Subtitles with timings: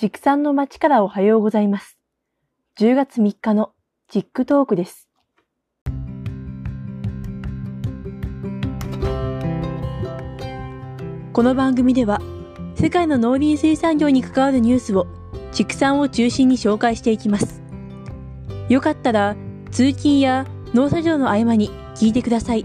[0.00, 1.98] 畜産の町からおはようございます。
[2.78, 3.72] 10月3日の
[4.08, 5.10] チックトークです。
[11.34, 12.18] この番組では、
[12.76, 15.06] 世界の農林水産業に関わるニュースを
[15.52, 17.62] 畜産を中心に紹介していきます。
[18.70, 19.36] よかったら、
[19.70, 22.64] 通勤や農作業の合間に聞いてください。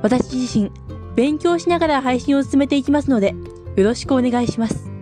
[0.00, 0.72] 私自身、
[1.14, 3.34] 勉強しながら配信を進めていきますので、
[3.76, 4.97] よろしくお願いします。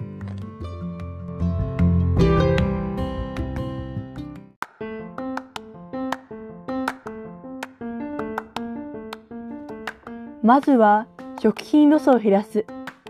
[10.47, 11.09] まずは
[11.43, 12.67] 食品ロスを減らす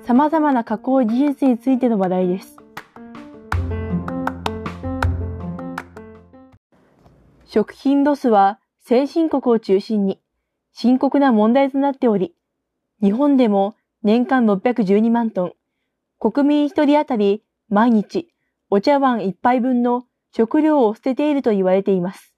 [0.06, 2.56] 様々な加工技術についての話題です。
[7.44, 10.18] 食品ロスは先進国を中心に
[10.72, 12.34] 深刻な問題となっており、
[13.02, 15.52] 日本でも年間612万トン、
[16.18, 18.30] 国民1人当たり毎日
[18.70, 22.32] お茶碗1杯分の食料を捨てていると言われています。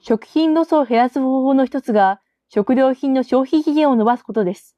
[0.00, 2.20] 食品ロスを減らす方法の一つが
[2.54, 4.76] 食料品の消費期限を伸ばすことです。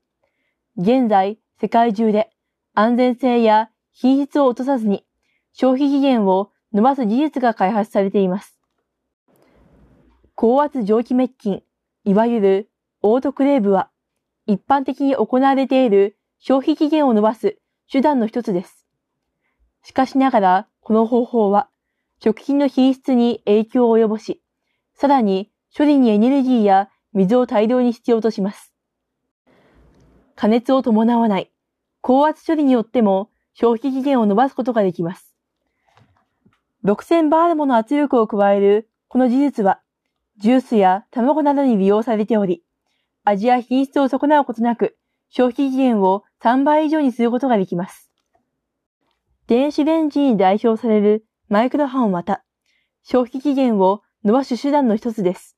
[0.77, 2.31] 現在、世界中で
[2.73, 5.05] 安全性や品質を落とさずに
[5.53, 8.61] 消費期限を伸ばす技術が開発されています。
[10.37, 11.63] 高圧蒸気滅菌、
[12.05, 12.71] いわゆる
[13.03, 13.91] オートクレーブは、
[14.47, 17.59] 一般的に行われている消費期限を伸ばす
[17.91, 18.87] 手段の一つです。
[19.83, 21.69] しかしながら、この方法は、
[22.23, 24.45] 食品の品質に影響を及ぼし、
[24.95, 28.75] さらに処理にエネルギーや水を大量に必要とします。
[30.37, 31.51] 加熱を伴わない
[32.01, 35.35] 高圧処理によっても消費期限を伸ばすことができます。
[36.85, 39.81] 6000バールもの圧力を加えるこの技術は
[40.39, 42.65] ジュースや卵などに利用されており、
[43.23, 44.97] 味や品質を損なうことなく、
[45.31, 48.11] 消費期限を3倍以上にすることができます。
[49.47, 52.45] 電子レンジに代表されるマイクロ波もまた、
[53.05, 55.54] 消費期限を伸ばす手段の一つです。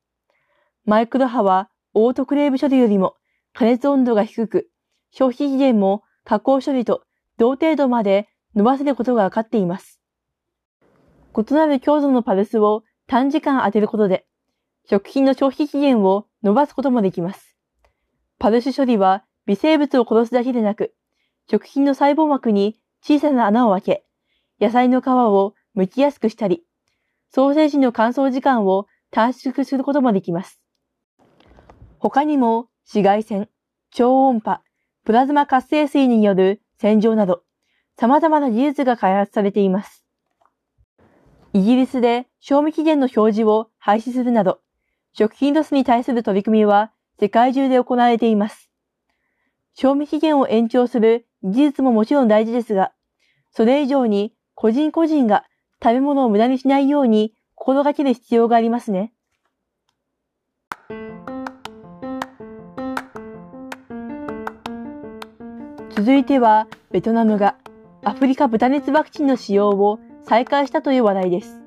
[0.87, 3.17] マイクロ波はオートクレーブ処理よりも
[3.53, 4.71] 加熱温度が低く、
[5.11, 7.03] 消費期限も加工処理と
[7.39, 10.01] 同程度まで伸ばせることが分かっています。
[11.37, 14.27] 異なる強度のパルスを短時間当てることで、
[14.89, 17.57] 食品の消費期限を伸ばすこともできます。
[18.39, 20.95] パルス処理は微生物を殺すだけでなく、
[21.51, 24.07] 食品の細胞膜に小さな穴を開け、
[24.61, 26.65] 野菜の皮を剥きやすくしたり、
[27.31, 30.61] ソーセージの乾燥時間を短縮することもできます。
[32.09, 33.49] 他にも紫外線、
[33.91, 34.63] 超音波、
[35.05, 37.43] プラズマ活性水による洗浄など、
[37.99, 40.05] 様々な技術が開発されています。
[41.53, 44.61] イギリスで賞味期限の表示を廃止するなど、
[45.15, 48.71] 食品ロスに対する取り組みは世界中で行われています。
[49.75, 52.93] 賞味期限を延長する技術ももちろん大事ですが、
[53.51, 55.45] それ以上に個人個人が
[55.83, 59.13] 食べ物を無駄にしないように心がける必要がありますね。
[65.97, 67.57] 続いては、ベトナムが
[68.05, 69.99] アフリカ豚熱ワクチンの使用を
[70.29, 71.59] 再開したという話題です。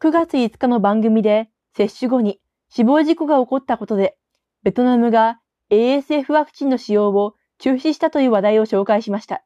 [0.00, 2.40] 9月5日の番組で接種後に
[2.70, 4.16] 死亡事故が起こったことで、
[4.64, 5.38] ベトナムが
[5.70, 9.44] ASF ワクチンの使用を中止したという話題を紹介しました。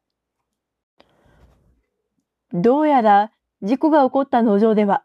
[2.53, 3.31] どうやら
[3.61, 5.03] 事故が起こった農場では、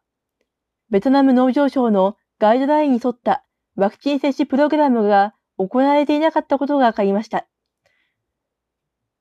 [0.89, 3.45] ベトナム農場省のガイドラインに沿った
[3.77, 7.47] ワクチン接種プログラムが行われていなかったことが分かりました。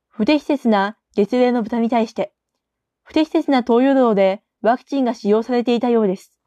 [0.10, 2.34] 不適切な月齢の豚に対して、
[3.04, 6.40] 不適切な投与量でワクチンが使用されていたようです。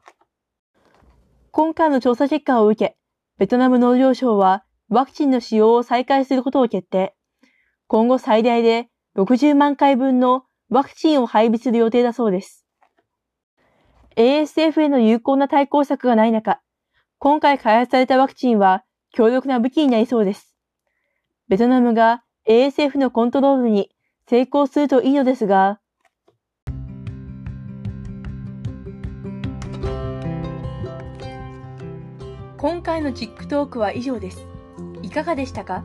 [1.51, 2.97] 今回の調査結果を受け、
[3.37, 7.13] ベトナム農業省はワクチンの使用を再開することを決定。
[7.87, 12.65] 今後最大で60万回分のワクチンを配備する予定だそうです。
[14.15, 16.61] ASF への有効な対抗策がない中、
[17.19, 20.55] 今回開発されたワクチンは強力な武器になりそうです。
[21.47, 23.89] ベトナムが ASF のコントロールに
[24.29, 25.79] 成功するといいのですが、
[32.57, 34.45] 今回のチックトークは以上です。
[35.01, 35.83] いかがでしたか？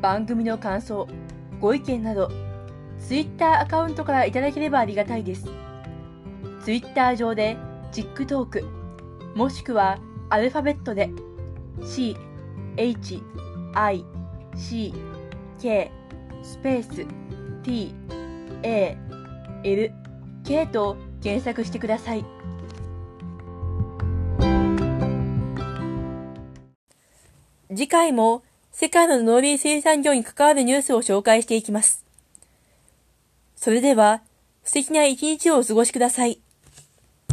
[0.00, 1.06] 番組の感想、
[1.60, 2.30] ご意見など、
[2.98, 5.46] Twitter アカウントからいただければありがたいです。
[6.64, 7.58] Twitter 上で
[7.92, 8.64] チックトーク、
[9.34, 11.10] もしくはアルファベットで
[11.84, 12.16] C、
[12.76, 13.22] H、
[13.74, 14.04] I、
[14.56, 14.92] C、
[15.60, 15.90] K、
[16.42, 17.06] スペース、
[17.62, 17.94] T、
[18.62, 18.96] A、
[19.64, 19.92] L、
[20.44, 22.24] K と検索してください。
[27.68, 28.42] 次回も
[28.72, 32.04] 世界の農林生産業に関わるニュースを紹介していきます。
[33.54, 34.22] それでは、
[34.64, 36.40] 素敵な一日をお過ごしください。